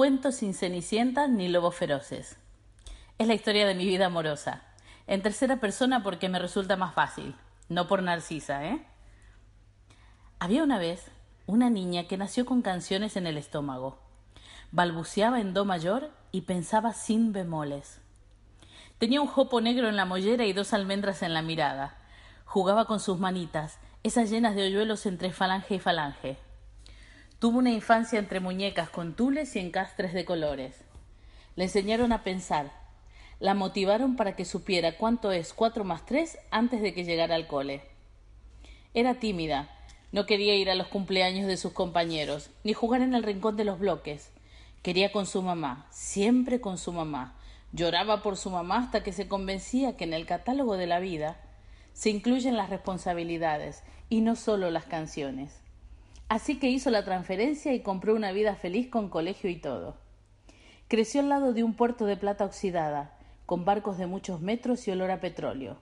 [0.00, 2.38] Cuento sin cenicientas ni lobos feroces.
[3.18, 4.62] Es la historia de mi vida amorosa.
[5.06, 7.36] En tercera persona porque me resulta más fácil.
[7.68, 8.82] No por narcisa, ¿eh?
[10.38, 11.10] Había una vez
[11.44, 13.98] una niña que nació con canciones en el estómago.
[14.72, 18.00] Balbuceaba en do mayor y pensaba sin bemoles.
[18.96, 21.98] Tenía un jopo negro en la mollera y dos almendras en la mirada.
[22.46, 26.38] Jugaba con sus manitas, esas llenas de hoyuelos entre falange y falange.
[27.40, 30.76] Tuvo una infancia entre muñecas con tules y encastres de colores.
[31.56, 32.70] Le enseñaron a pensar.
[33.38, 37.46] La motivaron para que supiera cuánto es cuatro más tres antes de que llegara al
[37.46, 37.80] cole.
[38.92, 39.70] Era tímida,
[40.12, 43.64] no quería ir a los cumpleaños de sus compañeros, ni jugar en el rincón de
[43.64, 44.30] los bloques.
[44.82, 47.38] Quería con su mamá, siempre con su mamá.
[47.72, 51.40] Lloraba por su mamá hasta que se convencía que en el catálogo de la vida
[51.94, 55.62] se incluyen las responsabilidades y no solo las canciones.
[56.30, 59.96] Así que hizo la transferencia y compró una vida feliz con colegio y todo.
[60.86, 64.92] Creció al lado de un puerto de plata oxidada, con barcos de muchos metros y
[64.92, 65.78] olor a petróleo.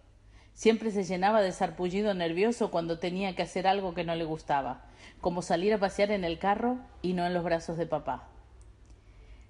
[0.54, 4.86] Siempre se llenaba de sarpullido nervioso cuando tenía que hacer algo que no le gustaba,
[5.20, 8.26] como salir a pasear en el carro y no en los brazos de papá.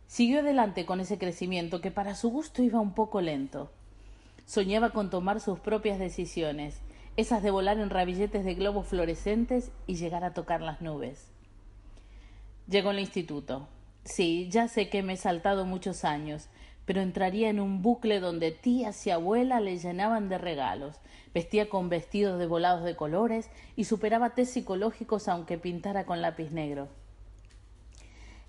[0.09, 3.71] Siguió adelante con ese crecimiento que para su gusto iba un poco lento.
[4.47, 6.81] Soñaba con tomar sus propias decisiones,
[7.19, 11.33] esas de volar en rabilletes de globos fluorescentes y llegar a tocar las nubes.
[12.69, 13.67] Llegó al instituto.
[14.05, 16.49] Sí, ya sé que me he saltado muchos años,
[16.85, 21.01] pero entraría en un bucle donde tías y abuela le llenaban de regalos,
[21.35, 26.53] vestía con vestidos de volados de colores y superaba test psicológicos aunque pintara con lápiz
[26.53, 26.87] negro.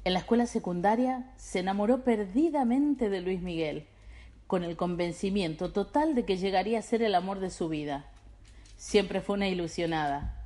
[0.04, 3.88] En la escuela secundaria se enamoró perdidamente de Luis Miguel,
[4.46, 8.09] con el convencimiento total de que llegaría a ser el amor de su vida.
[8.80, 10.38] Siempre fue una ilusionada.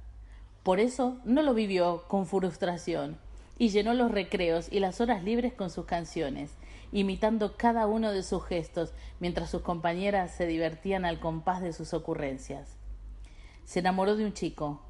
[0.64, 3.20] Por eso no lo vivió con frustración
[3.60, 6.50] y llenó los recreos y las horas libres con sus canciones,
[6.92, 11.94] imitando cada uno de sus gestos mientras sus compañeras se divertían al compás de sus
[11.94, 12.76] ocurrencias.
[13.66, 14.82] Se enamoró de un chico,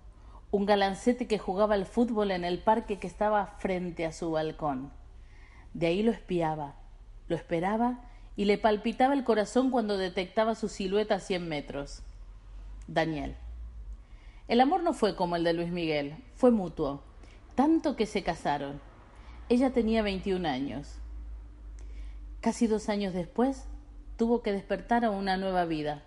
[0.50, 4.90] un galancete que jugaba al fútbol en el parque que estaba frente a su balcón.
[5.74, 6.76] De ahí lo espiaba,
[7.28, 8.06] lo esperaba
[8.38, 12.04] y le palpitaba el corazón cuando detectaba su silueta a cien metros.
[12.88, 13.36] Daniel.
[14.48, 17.04] El amor no fue como el de Luis Miguel, fue mutuo,
[17.56, 18.82] tanto que se casaron.
[19.50, 21.00] Ella tenía 21 años.
[22.42, 23.66] Casi dos años después,
[24.18, 26.04] tuvo que despertar a una nueva vida.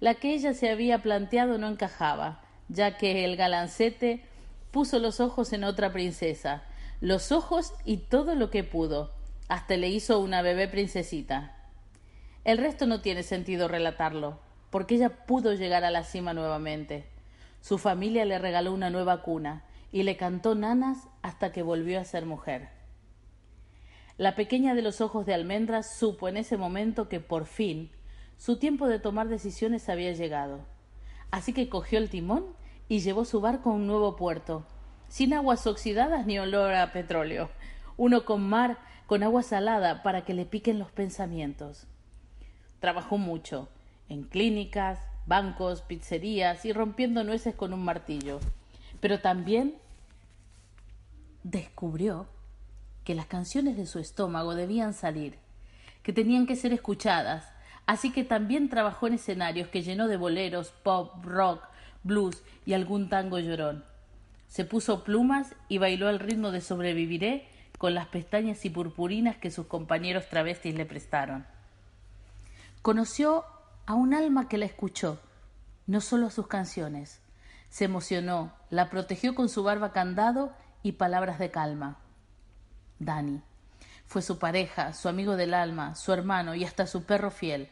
[0.00, 4.22] La que ella se había planteado no encajaba, ya que el galancete
[4.70, 6.62] puso los ojos en otra princesa,
[7.00, 9.12] los ojos y todo lo que pudo,
[9.48, 11.56] hasta le hizo una bebé princesita.
[12.44, 14.40] El resto no tiene sentido relatarlo,
[14.70, 17.06] porque ella pudo llegar a la cima nuevamente.
[17.60, 22.04] Su familia le regaló una nueva cuna y le cantó nanas hasta que volvió a
[22.04, 22.68] ser mujer.
[24.16, 27.90] La pequeña de los ojos de almendras supo en ese momento que por fin
[28.36, 30.60] su tiempo de tomar decisiones había llegado.
[31.30, 32.46] Así que cogió el timón
[32.88, 34.66] y llevó su barco a un nuevo puerto,
[35.08, 37.50] sin aguas oxidadas ni olor a petróleo,
[37.96, 41.86] uno con mar, con agua salada para que le piquen los pensamientos.
[42.80, 43.68] Trabajó mucho,
[44.08, 48.40] en clínicas, bancos, pizzerías y rompiendo nueces con un martillo.
[49.00, 49.74] Pero también
[51.42, 52.26] descubrió
[53.04, 55.38] que las canciones de su estómago debían salir,
[56.02, 57.46] que tenían que ser escuchadas,
[57.86, 61.62] así que también trabajó en escenarios que llenó de boleros, pop, rock,
[62.02, 63.84] blues y algún tango llorón.
[64.48, 69.50] Se puso plumas y bailó al ritmo de Sobreviviré con las pestañas y purpurinas que
[69.50, 71.46] sus compañeros travestis le prestaron.
[72.82, 73.44] Conoció
[73.88, 75.18] a un alma que la escuchó,
[75.86, 77.22] no solo a sus canciones.
[77.70, 80.52] Se emocionó, la protegió con su barba candado
[80.82, 81.96] y palabras de calma.
[82.98, 83.40] Dani.
[84.04, 87.70] Fue su pareja, su amigo del alma, su hermano y hasta su perro fiel.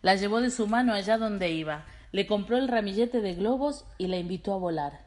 [0.00, 4.06] La llevó de su mano allá donde iba, le compró el ramillete de globos y
[4.06, 5.00] la invitó a volar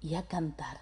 [0.00, 0.80] y a cantar.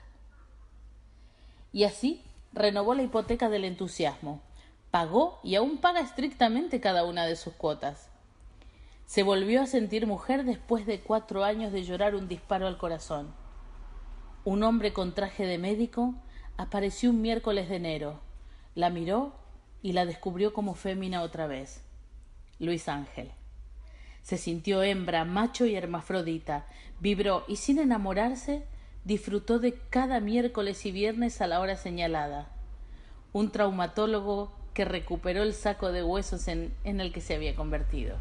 [1.73, 4.41] Y así renovó la hipoteca del entusiasmo,
[4.93, 8.14] pagó y aún paga estrictamente cada una de sus cuotas.
[9.07, 13.35] Se volvió a sentir mujer después de cuatro años de llorar un disparo al corazón.
[14.45, 16.15] Un hombre con traje de médico
[16.57, 18.21] apareció un miércoles de enero.
[18.75, 19.35] La miró
[19.83, 21.83] y la descubrió como fémina otra vez.
[22.59, 23.31] Luis Ángel.
[24.23, 26.67] Se sintió hembra, macho y hermafrodita,
[26.99, 28.67] vibró y sin enamorarse
[29.05, 32.49] disfrutó de cada miércoles y viernes a la hora señalada.
[33.35, 38.17] Un traumatólogo que recuperó el saco de huesos en, en el que se había convertido.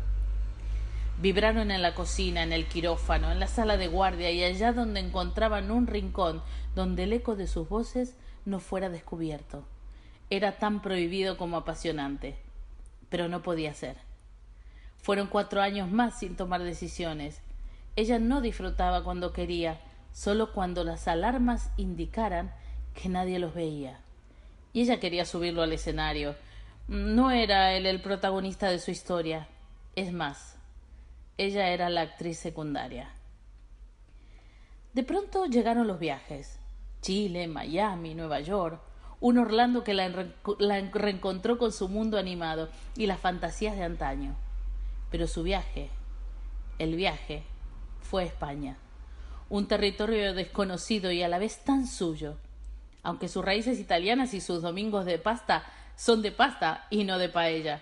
[1.19, 4.99] Vibraron en la cocina, en el quirófano, en la sala de guardia y allá donde
[4.99, 6.41] encontraban un rincón
[6.75, 8.15] donde el eco de sus voces
[8.45, 9.65] no fuera descubierto.
[10.29, 12.35] Era tan prohibido como apasionante,
[13.09, 13.97] pero no podía ser.
[14.97, 17.41] Fueron cuatro años más sin tomar decisiones.
[17.95, 19.79] Ella no disfrutaba cuando quería,
[20.11, 22.53] solo cuando las alarmas indicaran
[22.93, 23.99] que nadie los veía.
[24.71, 26.35] Y ella quería subirlo al escenario.
[26.87, 29.47] No era él el protagonista de su historia.
[29.95, 30.52] Es más,
[31.37, 33.11] ella era la actriz secundaria.
[34.93, 36.59] De pronto llegaron los viajes.
[37.01, 38.79] Chile, Miami, Nueva York,
[39.19, 40.09] un Orlando que la,
[40.59, 44.35] la reencontró con su mundo animado y las fantasías de antaño.
[45.09, 45.89] Pero su viaje,
[46.77, 47.43] el viaje,
[48.01, 48.77] fue España,
[49.49, 52.37] un territorio desconocido y a la vez tan suyo,
[53.01, 55.63] aunque sus raíces italianas y sus domingos de pasta
[55.95, 57.81] son de pasta y no de paella.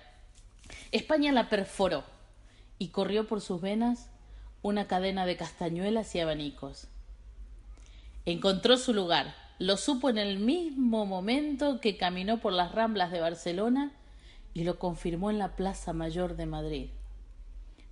[0.91, 2.03] España la perforó
[2.81, 4.09] y corrió por sus venas
[4.63, 6.87] una cadena de castañuelas y abanicos.
[8.25, 13.19] Encontró su lugar, lo supo en el mismo momento que caminó por las ramblas de
[13.19, 13.91] Barcelona
[14.55, 16.89] y lo confirmó en la Plaza Mayor de Madrid.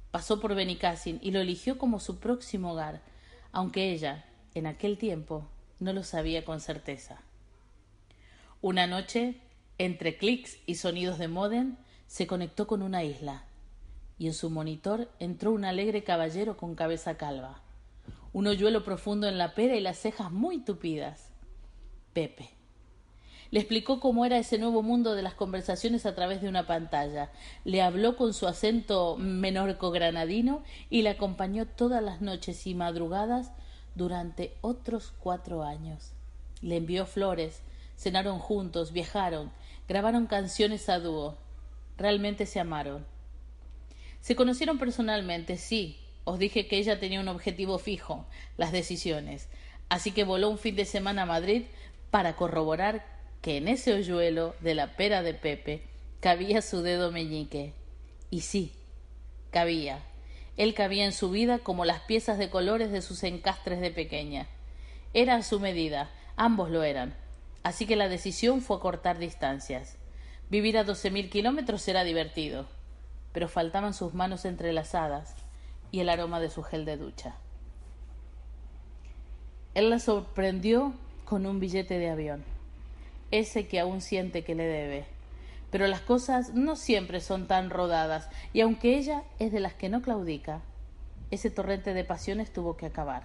[0.09, 3.03] Pasó por Benicassin y lo eligió como su próximo hogar,
[3.51, 4.25] aunque ella,
[4.55, 5.47] en aquel tiempo,
[5.79, 7.21] no lo sabía con certeza.
[8.59, 9.39] Una noche,
[9.77, 11.75] entre clics y sonidos de modem,
[12.07, 13.43] se conectó con una isla,
[14.19, 17.61] y en su monitor entró un alegre caballero con cabeza calva,
[18.33, 21.31] un hoyuelo profundo en la pera y las cejas muy tupidas.
[22.13, 22.49] Pepe.
[23.51, 27.31] Le explicó cómo era ese nuevo mundo de las conversaciones a través de una pantalla.
[27.63, 30.61] Le habló con su acento menorco-granadino
[30.91, 33.51] y le acompañó todas las noches y madrugadas
[33.95, 36.11] durante otros cuatro años.
[36.61, 37.63] Le envió flores,
[37.97, 39.51] cenaron juntos, viajaron,
[39.87, 41.37] grabaron canciones a dúo.
[41.97, 43.05] Realmente se amaron.
[44.21, 45.99] Se conocieron personalmente, sí.
[46.23, 48.25] Os dije que ella tenía un objetivo fijo,
[48.57, 49.47] las decisiones.
[49.87, 51.63] Así que voló un fin de semana a Madrid
[52.11, 53.05] para corroborar
[53.41, 55.83] que en ese hoyuelo de la pera de Pepe
[56.19, 57.73] cabía su dedo meñique.
[58.29, 58.73] Y sí,
[59.49, 60.03] cabía.
[60.57, 64.47] Él cabía en su vida como las piezas de colores de sus encastres de pequeña.
[65.13, 67.15] Era a su medida, ambos lo eran.
[67.63, 69.97] Así que la decisión fue cortar distancias.
[70.49, 72.67] Vivir a doce mil kilómetros era divertido,
[73.31, 75.35] pero faltaban sus manos entrelazadas
[75.91, 77.35] y el aroma de su gel de ducha.
[79.73, 80.93] Él la sorprendió
[81.25, 82.43] con un billete de avión
[83.31, 85.05] ese que aún siente que le debe.
[85.71, 89.89] Pero las cosas no siempre son tan rodadas, y aunque ella es de las que
[89.89, 90.61] no claudica,
[91.31, 93.23] ese torrente de pasiones tuvo que acabar,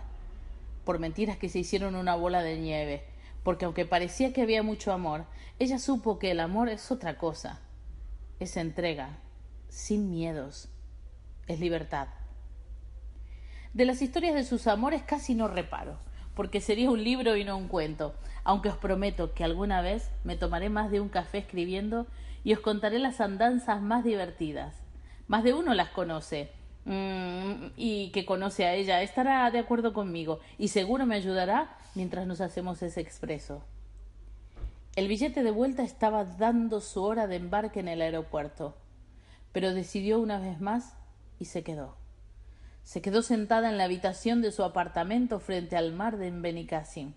[0.85, 3.05] por mentiras que se hicieron una bola de nieve,
[3.43, 5.25] porque aunque parecía que había mucho amor,
[5.59, 7.61] ella supo que el amor es otra cosa,
[8.41, 9.19] es entrega,
[9.75, 10.69] sin miedos,
[11.49, 12.07] es libertad.
[13.73, 15.99] De las historias de sus amores casi no reparo,
[16.37, 20.37] porque sería un libro y no un cuento, aunque os prometo que alguna vez me
[20.37, 22.07] tomaré más de un café escribiendo
[22.45, 24.77] y os contaré las andanzas más divertidas.
[25.27, 26.53] Más de uno las conoce
[26.85, 32.29] mm, y que conoce a ella estará de acuerdo conmigo y seguro me ayudará mientras
[32.29, 33.65] nos hacemos ese expreso.
[34.95, 38.77] El billete de vuelta estaba dando su hora de embarque en el aeropuerto,
[39.55, 40.97] pero decidió una vez más
[41.39, 41.97] y se quedó.
[42.83, 47.15] Se quedó sentada en la habitación de su apartamento frente al mar de Benicassim.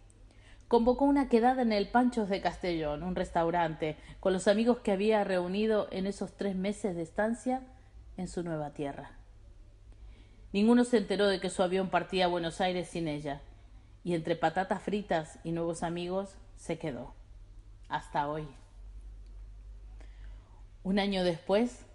[0.67, 5.23] Convocó una quedada en el Panchos de Castellón, un restaurante, con los amigos que había
[5.23, 7.63] reunido en esos tres meses de estancia
[8.17, 9.17] en su nueva tierra.
[10.53, 13.41] Ninguno se enteró de que su avión partía a Buenos Aires sin ella,
[14.03, 17.15] y entre patatas fritas y nuevos amigos se quedó.
[17.89, 18.47] Hasta hoy.
[20.83, 21.87] Un año después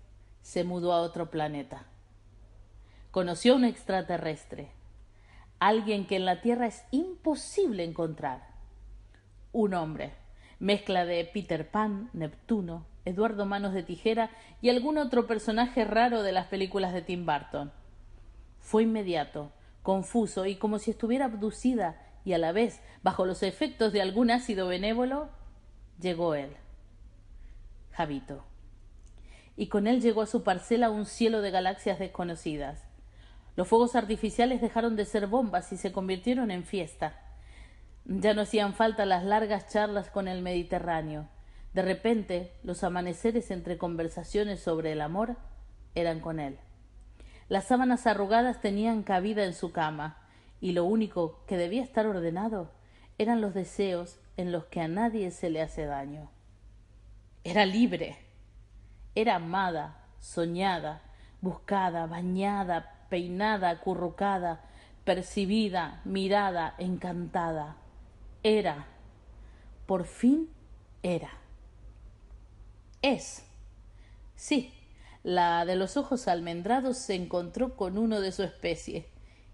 [0.43, 1.87] se mudó a otro planeta
[3.13, 4.71] conoció a un extraterrestre,
[5.61, 8.49] alguien que en la Tierra es imposible encontrar.
[9.53, 10.15] Un hombre,
[10.59, 14.31] mezcla de Peter Pan, Neptuno, Eduardo Manos de Tijera
[14.63, 17.71] y algún otro personaje raro de las películas de Tim Burton.
[18.61, 23.93] Fue inmediato, confuso y como si estuviera abducida y a la vez bajo los efectos
[23.93, 25.29] de algún ácido benévolo,
[26.01, 26.57] llegó él.
[27.91, 28.52] Javito.
[29.57, 32.85] Y con él llegó a su parcela un cielo de galaxias desconocidas.
[33.55, 37.21] Los fuegos artificiales dejaron de ser bombas y se convirtieron en fiesta.
[38.05, 41.29] Ya no hacían falta las largas charlas con el Mediterráneo.
[41.75, 45.37] De repente, los amaneceres entre conversaciones sobre el amor
[45.95, 46.59] eran con él.
[47.49, 50.19] Las sábanas arrugadas tenían cabida en su cama,
[50.61, 52.71] y lo único que debía estar ordenado
[53.19, 56.31] eran los deseos en los que a nadie se le hace daño.
[57.45, 58.17] Era libre,
[59.15, 61.03] era amada, soñada,
[61.41, 64.61] buscada, bañada, peinada, acurrucada,
[65.05, 67.77] percibida, mirada, encantada.
[68.43, 68.87] Era,
[69.87, 70.49] por fin
[71.03, 71.31] era.
[73.03, 73.45] Es.
[74.37, 74.73] Sí,
[75.23, 79.09] la de los ojos almendrados se encontró con uno de su especie,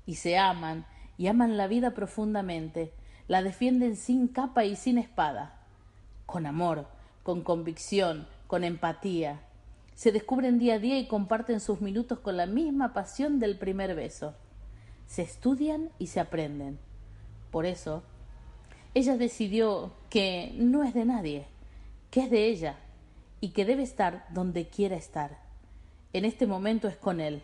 [0.07, 0.87] y se aman,
[1.19, 2.93] y aman la vida profundamente,
[3.27, 5.61] la defienden sin capa y sin espada,
[6.25, 6.87] con amor,
[7.23, 9.41] con convicción, con empatía.
[9.99, 13.97] Se descubren día a día y comparten sus minutos con la misma pasión del primer
[13.97, 14.33] beso.
[15.09, 16.79] Se estudian y se aprenden.
[17.51, 18.05] Por eso,
[18.95, 21.47] ella decidió que no es de nadie,
[22.13, 22.77] que es de ella
[23.41, 25.41] y que debe estar donde quiera estar.
[26.13, 27.43] En este momento es con él,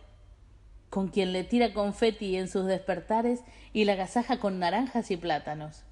[0.89, 3.41] con quien le tira confeti en sus despertares
[3.73, 5.83] y la agasaja con naranjas y plátanos.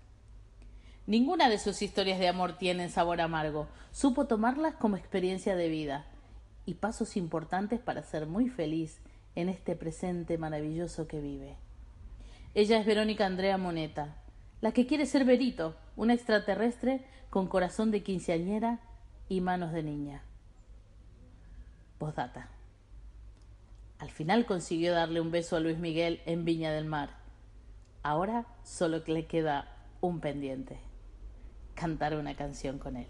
[1.08, 3.68] Ninguna de sus historias de amor tiene sabor amargo.
[3.92, 6.08] Supo tomarlas como experiencia de vida
[6.66, 9.02] y pasos importantes para ser muy feliz
[9.36, 11.58] en este presente maravilloso que vive.
[12.54, 14.16] Ella es Verónica Andrea Moneta,
[14.62, 18.80] la que quiere ser Verito, una extraterrestre con corazón de quinceañera
[19.28, 20.24] y manos de niña.
[24.00, 27.10] Al final consiguió darle un beso a Luis Miguel en Viña del Mar.
[28.04, 30.80] Ahora solo le queda un pendiente
[31.74, 33.08] cantar una canción con él.